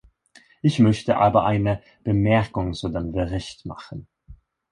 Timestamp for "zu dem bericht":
2.73-3.67